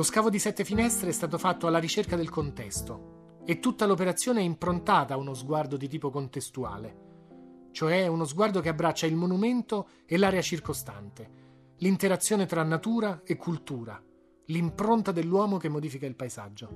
Lo 0.00 0.06
scavo 0.06 0.30
di 0.30 0.38
sette 0.38 0.64
finestre 0.64 1.10
è 1.10 1.12
stato 1.12 1.36
fatto 1.36 1.66
alla 1.66 1.76
ricerca 1.78 2.16
del 2.16 2.30
contesto 2.30 3.42
e 3.44 3.60
tutta 3.60 3.84
l'operazione 3.84 4.40
è 4.40 4.44
improntata 4.44 5.12
a 5.12 5.18
uno 5.18 5.34
sguardo 5.34 5.76
di 5.76 5.88
tipo 5.88 6.08
contestuale, 6.08 7.68
cioè 7.72 8.06
uno 8.06 8.24
sguardo 8.24 8.62
che 8.62 8.70
abbraccia 8.70 9.04
il 9.04 9.14
monumento 9.14 9.88
e 10.06 10.16
l'area 10.16 10.40
circostante, 10.40 11.74
l'interazione 11.80 12.46
tra 12.46 12.62
natura 12.62 13.20
e 13.26 13.36
cultura, 13.36 14.02
l'impronta 14.46 15.12
dell'uomo 15.12 15.58
che 15.58 15.68
modifica 15.68 16.06
il 16.06 16.16
paesaggio. 16.16 16.70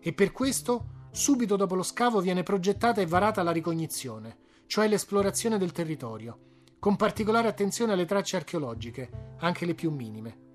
E 0.00 0.14
per 0.14 0.32
questo, 0.32 1.08
subito 1.10 1.56
dopo 1.56 1.74
lo 1.74 1.82
scavo 1.82 2.22
viene 2.22 2.42
progettata 2.42 3.02
e 3.02 3.06
varata 3.06 3.42
la 3.42 3.52
ricognizione, 3.52 4.38
cioè 4.64 4.88
l'esplorazione 4.88 5.58
del 5.58 5.72
territorio, 5.72 6.38
con 6.78 6.96
particolare 6.96 7.48
attenzione 7.48 7.92
alle 7.92 8.06
tracce 8.06 8.36
archeologiche, 8.36 9.34
anche 9.40 9.66
le 9.66 9.74
più 9.74 9.90
minime. 9.90 10.48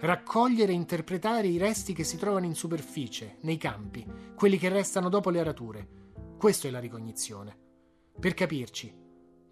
Raccogliere 0.00 0.70
e 0.70 0.76
interpretare 0.76 1.48
i 1.48 1.58
resti 1.58 1.92
che 1.92 2.04
si 2.04 2.16
trovano 2.16 2.46
in 2.46 2.54
superficie, 2.54 3.38
nei 3.40 3.56
campi, 3.56 4.06
quelli 4.36 4.56
che 4.56 4.68
restano 4.68 5.08
dopo 5.08 5.28
le 5.30 5.40
arature. 5.40 5.88
Questo 6.38 6.68
è 6.68 6.70
la 6.70 6.78
ricognizione. 6.78 7.56
Per 8.18 8.32
capirci, 8.32 8.94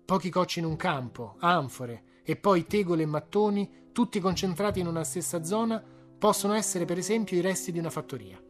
pochi 0.05 0.31
cocci 0.31 0.61
in 0.61 0.67
un 0.67 0.77
campo, 0.77 1.35
anfore 1.41 2.21
e 2.23 2.37
poi 2.37 2.65
tegole 2.65 3.03
e 3.03 3.07
mattoni, 3.07 3.89
tutti 3.91 4.21
concentrati 4.21 4.79
in 4.79 4.87
una 4.87 5.03
stessa 5.03 5.43
zona, 5.43 5.83
possono 6.19 6.55
essere 6.55 6.85
per 6.85 6.99
esempio 6.99 7.37
i 7.37 7.41
resti 7.41 7.73
di 7.73 7.81
una 7.81 7.91
fattoria. 7.91 8.41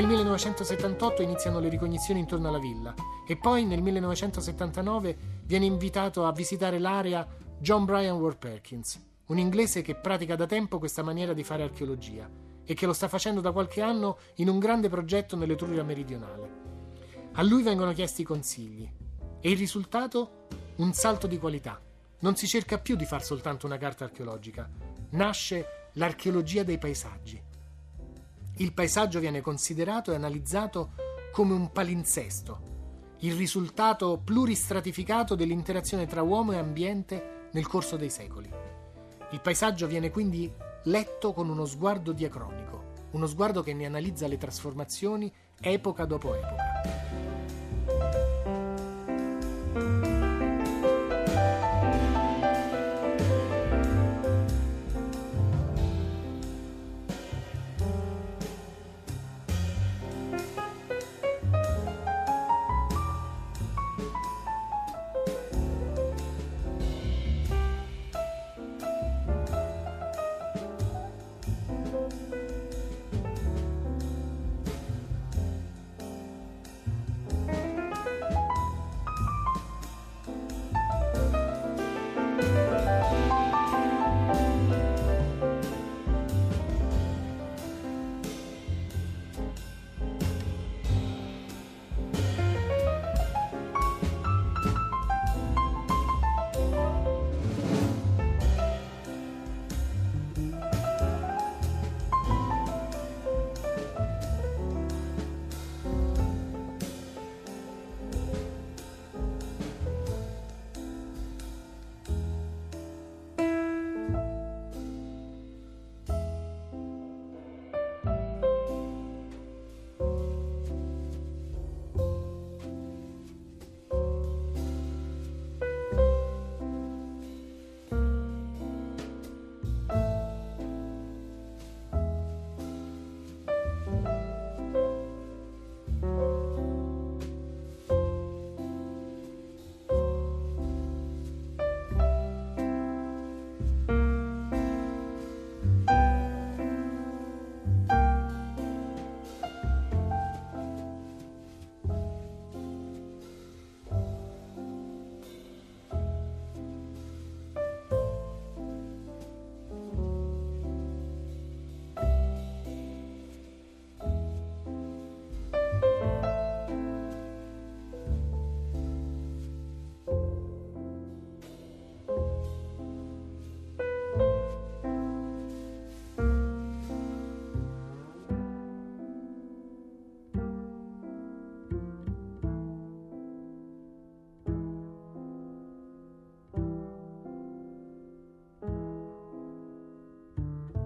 Nel 0.00 0.08
1978 0.08 1.20
iniziano 1.20 1.60
le 1.60 1.68
ricognizioni 1.68 2.20
intorno 2.20 2.48
alla 2.48 2.58
villa 2.58 2.94
e 3.26 3.36
poi 3.36 3.66
nel 3.66 3.82
1979 3.82 5.42
viene 5.44 5.66
invitato 5.66 6.24
a 6.24 6.32
visitare 6.32 6.78
l'area 6.78 7.28
John 7.58 7.84
Bryan 7.84 8.16
Ward 8.16 8.38
Perkins, 8.38 8.98
un 9.26 9.36
inglese 9.36 9.82
che 9.82 9.96
pratica 9.96 10.36
da 10.36 10.46
tempo 10.46 10.78
questa 10.78 11.02
maniera 11.02 11.34
di 11.34 11.44
fare 11.44 11.64
archeologia 11.64 12.26
e 12.64 12.72
che 12.72 12.86
lo 12.86 12.94
sta 12.94 13.08
facendo 13.08 13.42
da 13.42 13.52
qualche 13.52 13.82
anno 13.82 14.16
in 14.36 14.48
un 14.48 14.58
grande 14.58 14.88
progetto 14.88 15.36
nell'Etruria 15.36 15.84
meridionale. 15.84 16.50
A 17.32 17.42
lui 17.42 17.62
vengono 17.62 17.92
chiesti 17.92 18.24
consigli 18.24 18.90
e 19.38 19.50
il 19.50 19.58
risultato? 19.58 20.46
Un 20.76 20.94
salto 20.94 21.26
di 21.26 21.38
qualità. 21.38 21.78
Non 22.20 22.36
si 22.36 22.46
cerca 22.46 22.78
più 22.78 22.96
di 22.96 23.04
far 23.04 23.22
soltanto 23.22 23.66
una 23.66 23.76
carta 23.76 24.04
archeologica, 24.04 24.66
nasce 25.10 25.90
l'archeologia 25.92 26.62
dei 26.62 26.78
paesaggi 26.78 27.48
il 28.60 28.74
paesaggio 28.74 29.20
viene 29.20 29.40
considerato 29.40 30.12
e 30.12 30.14
analizzato 30.14 30.92
come 31.32 31.54
un 31.54 31.72
palinsesto, 31.72 33.16
il 33.20 33.34
risultato 33.34 34.20
pluristratificato 34.22 35.34
dell'interazione 35.34 36.06
tra 36.06 36.22
uomo 36.22 36.52
e 36.52 36.58
ambiente 36.58 37.48
nel 37.52 37.66
corso 37.66 37.96
dei 37.96 38.10
secoli. 38.10 38.50
Il 39.32 39.40
paesaggio 39.40 39.86
viene 39.86 40.10
quindi 40.10 40.52
letto 40.84 41.32
con 41.32 41.48
uno 41.48 41.64
sguardo 41.64 42.12
diacronico, 42.12 42.92
uno 43.12 43.26
sguardo 43.26 43.62
che 43.62 43.72
ne 43.72 43.86
analizza 43.86 44.26
le 44.26 44.36
trasformazioni 44.36 45.32
epoca 45.58 46.04
dopo 46.04 46.34
epoca. 46.34 46.69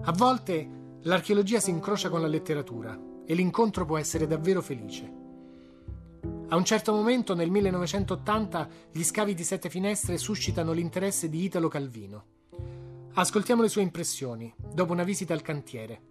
A 0.07 0.11
volte 0.11 0.69
l'archeologia 1.01 1.59
si 1.59 1.71
incrocia 1.71 2.09
con 2.09 2.21
la 2.21 2.27
letteratura 2.27 2.95
e 3.25 3.33
l'incontro 3.33 3.85
può 3.85 3.97
essere 3.97 4.27
davvero 4.27 4.61
felice. 4.61 5.11
A 6.49 6.55
un 6.55 6.63
certo 6.63 6.93
momento, 6.93 7.33
nel 7.33 7.49
1980, 7.49 8.69
gli 8.91 9.03
scavi 9.03 9.33
di 9.33 9.43
Sette 9.43 9.67
Finestre 9.67 10.19
suscitano 10.19 10.73
l'interesse 10.73 11.27
di 11.27 11.43
Italo 11.43 11.69
Calvino. 11.69 12.25
Ascoltiamo 13.15 13.63
le 13.63 13.67
sue 13.67 13.81
impressioni 13.81 14.53
dopo 14.71 14.93
una 14.93 15.03
visita 15.03 15.33
al 15.33 15.41
cantiere. 15.41 16.01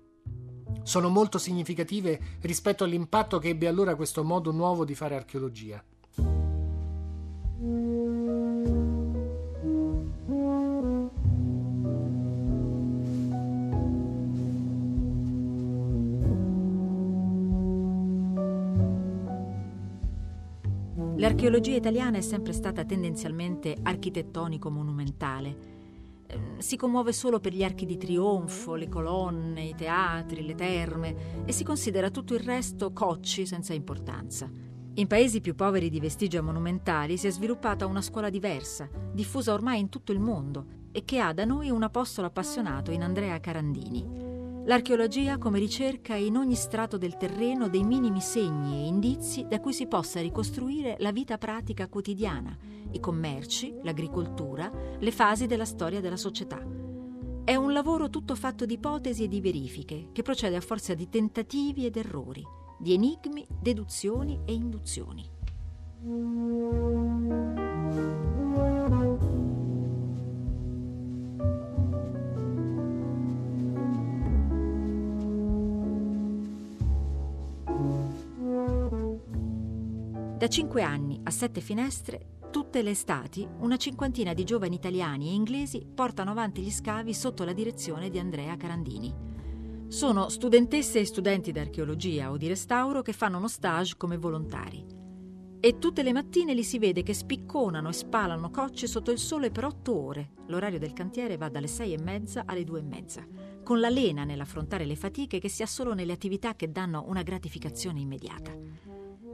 Sono 0.82 1.08
molto 1.08 1.38
significative 1.38 2.18
rispetto 2.40 2.82
all'impatto 2.82 3.38
che 3.38 3.50
ebbe 3.50 3.68
allora 3.68 3.94
questo 3.94 4.24
modo 4.24 4.50
nuovo 4.50 4.84
di 4.84 4.96
fare 4.96 5.14
archeologia. 5.14 5.80
L'archeologia 21.44 21.76
italiana 21.76 22.16
è 22.16 22.22
sempre 22.22 22.54
stata 22.54 22.86
tendenzialmente 22.86 23.76
architettonico-monumentale. 23.82 25.56
Ehm, 26.26 26.56
si 26.56 26.74
commuove 26.78 27.12
solo 27.12 27.38
per 27.38 27.52
gli 27.52 27.62
archi 27.62 27.84
di 27.84 27.98
trionfo, 27.98 28.76
le 28.76 28.88
colonne, 28.88 29.64
i 29.64 29.74
teatri, 29.74 30.46
le 30.46 30.54
terme 30.54 31.44
e 31.44 31.52
si 31.52 31.62
considera 31.62 32.08
tutto 32.08 32.32
il 32.32 32.40
resto 32.40 32.94
cocci 32.94 33.44
senza 33.44 33.74
importanza. 33.74 34.50
In 34.94 35.06
paesi 35.06 35.42
più 35.42 35.54
poveri 35.54 35.90
di 35.90 36.00
vestigia 36.00 36.40
monumentali 36.40 37.18
si 37.18 37.26
è 37.26 37.30
sviluppata 37.30 37.84
una 37.84 38.00
scuola 38.00 38.30
diversa, 38.30 38.88
diffusa 39.12 39.52
ormai 39.52 39.80
in 39.80 39.90
tutto 39.90 40.12
il 40.12 40.20
mondo 40.20 40.64
e 40.92 41.04
che 41.04 41.18
ha 41.18 41.34
da 41.34 41.44
noi 41.44 41.68
un 41.68 41.82
apostolo 41.82 42.26
appassionato 42.26 42.90
in 42.90 43.02
Andrea 43.02 43.38
Carandini. 43.38 44.23
L'archeologia 44.66 45.36
come 45.36 45.58
ricerca 45.58 46.14
in 46.14 46.38
ogni 46.38 46.54
strato 46.54 46.96
del 46.96 47.18
terreno 47.18 47.68
dei 47.68 47.84
minimi 47.84 48.22
segni 48.22 48.82
e 48.82 48.86
indizi 48.86 49.46
da 49.46 49.60
cui 49.60 49.74
si 49.74 49.86
possa 49.86 50.22
ricostruire 50.22 50.96
la 51.00 51.12
vita 51.12 51.36
pratica 51.36 51.86
quotidiana, 51.86 52.56
i 52.92 52.98
commerci, 52.98 53.76
l'agricoltura, 53.82 54.72
le 54.98 55.12
fasi 55.12 55.46
della 55.46 55.66
storia 55.66 56.00
della 56.00 56.16
società. 56.16 56.66
È 57.44 57.54
un 57.54 57.74
lavoro 57.74 58.08
tutto 58.08 58.34
fatto 58.34 58.64
di 58.64 58.74
ipotesi 58.74 59.24
e 59.24 59.28
di 59.28 59.42
verifiche, 59.42 60.08
che 60.12 60.22
procede 60.22 60.56
a 60.56 60.62
forza 60.62 60.94
di 60.94 61.10
tentativi 61.10 61.84
ed 61.84 61.98
errori, 61.98 62.42
di 62.78 62.94
enigmi, 62.94 63.46
deduzioni 63.60 64.40
e 64.46 64.54
induzioni. 64.54 65.30
Da 80.44 80.50
cinque 80.50 80.82
anni 80.82 81.18
a 81.22 81.30
sette 81.30 81.62
finestre, 81.62 82.36
tutte 82.50 82.82
le 82.82 82.90
estati, 82.90 83.48
una 83.60 83.78
cinquantina 83.78 84.34
di 84.34 84.44
giovani 84.44 84.74
italiani 84.74 85.30
e 85.30 85.32
inglesi 85.32 85.86
portano 85.86 86.32
avanti 86.32 86.60
gli 86.60 86.70
scavi 86.70 87.14
sotto 87.14 87.44
la 87.44 87.54
direzione 87.54 88.10
di 88.10 88.18
Andrea 88.18 88.54
Carandini. 88.58 89.10
Sono 89.88 90.28
studentesse 90.28 91.00
e 91.00 91.06
studenti 91.06 91.50
d'archeologia 91.50 92.30
o 92.30 92.36
di 92.36 92.46
restauro 92.46 93.00
che 93.00 93.14
fanno 93.14 93.38
uno 93.38 93.48
stage 93.48 93.94
come 93.96 94.18
volontari. 94.18 94.84
E 95.60 95.78
tutte 95.78 96.02
le 96.02 96.12
mattine 96.12 96.52
li 96.52 96.62
si 96.62 96.78
vede 96.78 97.02
che 97.02 97.14
spicconano 97.14 97.88
e 97.88 97.94
spalano 97.94 98.50
cocce 98.50 98.86
sotto 98.86 99.10
il 99.10 99.18
sole 99.18 99.50
per 99.50 99.64
otto 99.64 99.98
ore. 99.98 100.32
L'orario 100.48 100.78
del 100.78 100.92
cantiere 100.92 101.38
va 101.38 101.48
dalle 101.48 101.68
sei 101.68 101.94
e 101.94 102.02
mezza 102.02 102.42
alle 102.44 102.64
due 102.64 102.80
e 102.80 102.82
mezza, 102.82 103.26
con 103.62 103.80
la 103.80 103.88
lena 103.88 104.24
nell'affrontare 104.24 104.84
le 104.84 104.94
fatiche 104.94 105.38
che 105.38 105.48
si 105.48 105.62
ha 105.62 105.66
solo 105.66 105.94
nelle 105.94 106.12
attività 106.12 106.54
che 106.54 106.70
danno 106.70 107.06
una 107.08 107.22
gratificazione 107.22 108.00
immediata. 108.00 108.52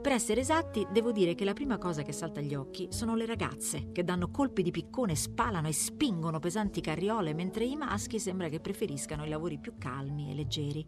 Per 0.01 0.11
essere 0.11 0.41
esatti, 0.41 0.87
devo 0.91 1.11
dire 1.11 1.35
che 1.35 1.45
la 1.45 1.53
prima 1.53 1.77
cosa 1.77 2.01
che 2.01 2.11
salta 2.11 2.39
agli 2.39 2.55
occhi 2.55 2.87
sono 2.89 3.15
le 3.15 3.27
ragazze, 3.27 3.91
che 3.91 4.03
danno 4.03 4.31
colpi 4.31 4.63
di 4.63 4.71
piccone, 4.71 5.15
spalano 5.15 5.67
e 5.67 5.73
spingono 5.73 6.39
pesanti 6.39 6.81
carriole, 6.81 7.35
mentre 7.35 7.65
i 7.65 7.75
maschi 7.75 8.17
sembra 8.19 8.49
che 8.49 8.59
preferiscano 8.59 9.25
i 9.25 9.29
lavori 9.29 9.59
più 9.59 9.73
calmi 9.77 10.31
e 10.31 10.33
leggeri. 10.33 10.87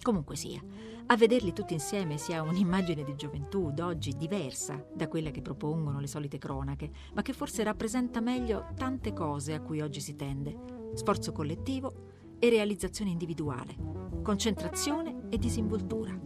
Comunque 0.00 0.36
sia, 0.36 0.62
a 1.06 1.16
vederli 1.16 1.52
tutti 1.52 1.72
insieme 1.72 2.18
si 2.18 2.32
ha 2.34 2.42
un'immagine 2.42 3.02
di 3.02 3.16
gioventù 3.16 3.72
d'oggi 3.72 4.16
diversa 4.16 4.80
da 4.94 5.08
quella 5.08 5.30
che 5.30 5.42
propongono 5.42 5.98
le 5.98 6.06
solite 6.06 6.38
cronache, 6.38 6.90
ma 7.14 7.22
che 7.22 7.32
forse 7.32 7.64
rappresenta 7.64 8.20
meglio 8.20 8.68
tante 8.76 9.12
cose 9.12 9.54
a 9.54 9.60
cui 9.60 9.80
oggi 9.80 10.00
si 10.00 10.14
tende. 10.14 10.56
Sforzo 10.94 11.32
collettivo 11.32 11.92
e 12.38 12.48
realizzazione 12.48 13.10
individuale, 13.10 13.74
concentrazione 14.22 15.26
e 15.30 15.38
disinvoltura. 15.38 16.16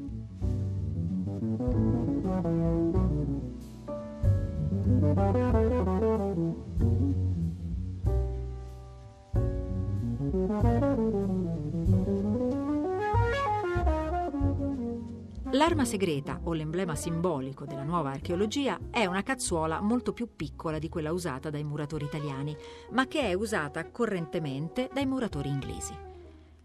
L'arma 15.53 15.85
segreta, 15.85 16.40
o 16.45 16.53
l'emblema 16.53 16.95
simbolico 16.95 17.66
della 17.66 17.83
nuova 17.83 18.11
archeologia, 18.11 18.79
è 18.90 19.05
una 19.05 19.23
cazzuola 19.23 19.81
molto 19.81 20.12
più 20.12 20.35
piccola 20.35 20.79
di 20.79 20.88
quella 20.88 21.12
usata 21.12 21.51
dai 21.51 21.64
muratori 21.64 22.05
italiani, 22.05 22.57
ma 22.93 23.07
che 23.07 23.21
è 23.23 23.35
usata 23.35 23.90
correntemente 23.90 24.88
dai 24.93 25.07
muratori 25.07 25.49
inglesi. 25.49 26.10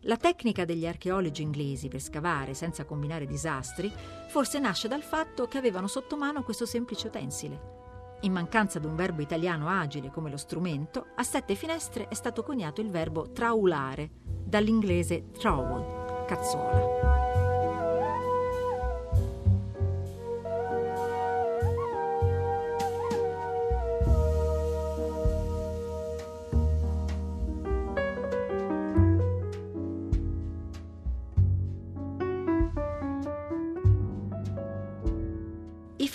La 0.07 0.17
tecnica 0.17 0.65
degli 0.65 0.85
archeologi 0.85 1.41
inglesi 1.41 1.87
per 1.87 1.99
scavare 1.99 2.53
senza 2.53 2.85
combinare 2.85 3.25
disastri 3.25 3.91
forse 4.27 4.59
nasce 4.59 4.87
dal 4.87 5.01
fatto 5.01 5.47
che 5.47 5.57
avevano 5.57 5.87
sotto 5.87 6.15
mano 6.15 6.43
questo 6.43 6.67
semplice 6.67 7.07
utensile. 7.07 7.73
In 8.21 8.31
mancanza 8.31 8.77
di 8.77 8.85
un 8.85 8.95
verbo 8.95 9.23
italiano 9.23 9.67
agile 9.67 10.11
come 10.11 10.29
lo 10.29 10.37
strumento, 10.37 11.07
a 11.15 11.23
sette 11.23 11.55
finestre 11.55 12.07
è 12.07 12.13
stato 12.13 12.43
coniato 12.43 12.81
il 12.81 12.91
verbo 12.91 13.31
traulare, 13.31 14.11
dall'inglese 14.21 15.31
trowel, 15.31 16.25
cazzuola. 16.27 17.24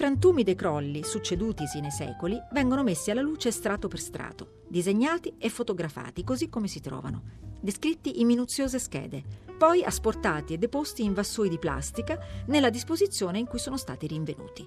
Frantumi 0.01 0.45
dei 0.45 0.55
crolli, 0.55 1.05
succedutisi 1.05 1.79
nei 1.79 1.91
secoli, 1.91 2.41
vengono 2.53 2.83
messi 2.83 3.11
alla 3.11 3.21
luce 3.21 3.51
strato 3.51 3.87
per 3.87 4.01
strato, 4.01 4.63
disegnati 4.67 5.35
e 5.37 5.51
fotografati 5.51 6.25
così 6.25 6.49
come 6.49 6.69
si 6.69 6.81
trovano, 6.81 7.23
descritti 7.61 8.19
in 8.19 8.27
minuziose 8.27 8.79
schede, 8.79 9.23
poi 9.59 9.85
asportati 9.85 10.55
e 10.55 10.57
deposti 10.57 11.05
in 11.05 11.13
vassoi 11.13 11.51
di 11.51 11.59
plastica 11.59 12.19
nella 12.47 12.71
disposizione 12.71 13.41
in 13.41 13.47
cui 13.47 13.59
sono 13.59 13.77
stati 13.77 14.07
rinvenuti. 14.07 14.67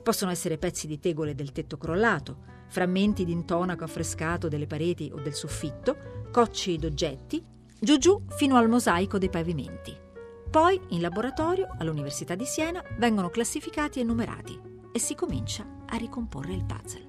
Possono 0.00 0.30
essere 0.30 0.58
pezzi 0.58 0.86
di 0.86 1.00
tegole 1.00 1.34
del 1.34 1.50
tetto 1.50 1.76
crollato, 1.76 2.36
frammenti 2.68 3.24
di 3.24 3.32
intonaco 3.32 3.82
affrescato 3.82 4.46
delle 4.46 4.68
pareti 4.68 5.10
o 5.12 5.18
del 5.18 5.34
soffitto, 5.34 6.28
cocci 6.30 6.76
d'oggetti, 6.76 7.44
giù 7.80 7.98
giù 7.98 8.22
fino 8.28 8.54
al 8.54 8.68
mosaico 8.68 9.18
dei 9.18 9.28
pavimenti. 9.28 10.10
Poi, 10.52 10.78
in 10.88 11.00
laboratorio, 11.00 11.66
all'Università 11.78 12.34
di 12.34 12.44
Siena, 12.44 12.84
vengono 12.98 13.30
classificati 13.30 14.00
e 14.00 14.04
numerati 14.04 14.60
e 14.92 14.98
si 14.98 15.14
comincia 15.14 15.66
a 15.86 15.96
ricomporre 15.96 16.52
il 16.52 16.66
puzzle. 16.66 17.08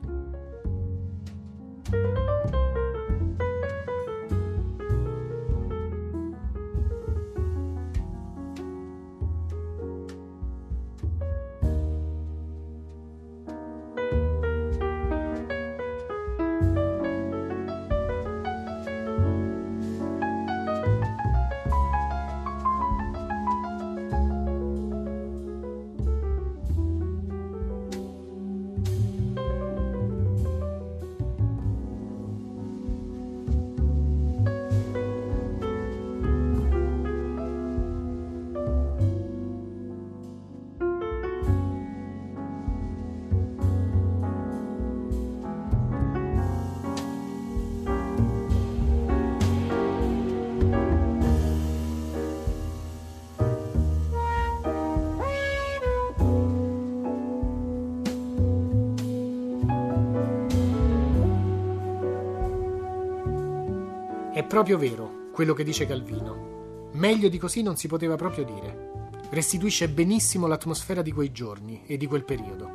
È 64.33 64.43
proprio 64.43 64.79
vero 64.79 65.29
quello 65.31 65.53
che 65.53 65.63
dice 65.63 65.85
Calvino. 65.85 66.89
Meglio 66.93 67.29
di 67.29 67.37
così 67.37 67.61
non 67.61 67.77
si 67.77 67.87
poteva 67.87 68.15
proprio 68.15 68.43
dire. 68.43 69.11
Restituisce 69.29 69.87
benissimo 69.89 70.47
l'atmosfera 70.47 71.03
di 71.03 71.11
quei 71.11 71.31
giorni 71.31 71.83
e 71.85 71.97
di 71.97 72.07
quel 72.07 72.25
periodo. 72.25 72.67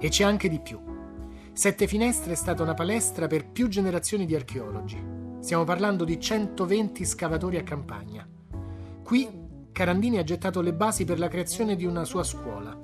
E 0.00 0.08
c'è 0.08 0.24
anche 0.24 0.48
di 0.48 0.58
più. 0.58 0.80
Sette 1.52 1.86
Finestre 1.86 2.32
è 2.32 2.34
stata 2.34 2.64
una 2.64 2.74
palestra 2.74 3.28
per 3.28 3.46
più 3.46 3.68
generazioni 3.68 4.26
di 4.26 4.34
archeologi. 4.34 5.00
Stiamo 5.38 5.62
parlando 5.62 6.02
di 6.02 6.18
120 6.18 7.04
scavatori 7.04 7.56
a 7.56 7.62
campagna. 7.62 8.28
Qui 9.04 9.28
Carandini 9.70 10.18
ha 10.18 10.24
gettato 10.24 10.60
le 10.60 10.72
basi 10.72 11.04
per 11.04 11.20
la 11.20 11.28
creazione 11.28 11.76
di 11.76 11.84
una 11.84 12.04
sua 12.04 12.24
scuola. 12.24 12.76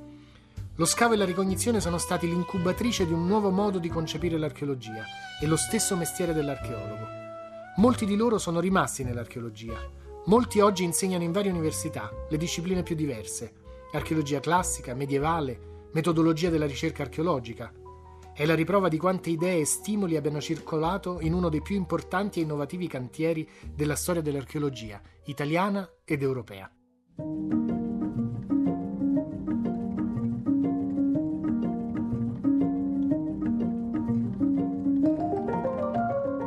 Lo 0.77 0.85
scavo 0.85 1.15
e 1.15 1.17
la 1.17 1.25
ricognizione 1.25 1.81
sono 1.81 1.99
stati 1.99 2.29
l'incubatrice 2.29 3.05
di 3.05 3.13
un 3.13 3.27
nuovo 3.27 3.51
modo 3.51 3.81
di 3.81 3.89
concepire 3.89 4.39
l'archeologia 4.39 5.03
e 5.43 5.47
lo 5.47 5.57
stesso 5.57 5.97
mestiere 5.97 6.33
dell'archeologo. 6.33 7.30
Molti 7.77 8.05
di 8.05 8.17
loro 8.17 8.39
sono 8.39 8.61
rimasti 8.61 9.05
nell'archeologia. 9.05 9.79
Molti 10.27 10.61
oggi 10.61 10.85
insegnano 10.85 11.23
in 11.23 11.33
varie 11.33 11.51
università 11.51 12.11
le 12.29 12.37
discipline 12.37 12.83
più 12.83 12.95
diverse: 12.95 13.53
archeologia 13.93 14.41
classica, 14.41 14.95
medievale, 14.95 15.89
metodologia 15.93 16.51
della 16.51 16.67
ricerca 16.67 17.03
archeologica. 17.03 17.73
È 18.35 18.45
la 18.45 18.55
riprova 18.55 18.89
di 18.89 18.99
quante 18.99 19.31
idee 19.31 19.61
e 19.61 19.65
stimoli 19.65 20.17
abbiano 20.17 20.41
circolato 20.41 21.21
in 21.21 21.33
uno 21.33 21.49
dei 21.49 21.63
più 21.63 21.77
importanti 21.77 22.41
e 22.41 22.43
innovativi 22.43 22.87
cantieri 22.87 23.49
della 23.73 23.97
storia 23.97 24.23
dell'archeologia, 24.23 25.01
italiana 25.25 25.89
ed 26.05 26.23
europea. 26.23 26.71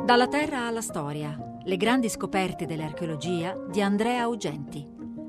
Dalla 0.04 0.28
terra 0.28 0.66
alla 0.66 0.82
storia, 0.82 1.34
le 1.62 1.76
grandi 1.78 2.10
scoperte 2.10 2.66
dell'archeologia 2.66 3.56
di 3.70 3.80
Andrea 3.80 4.24
Augenti, 4.24 4.86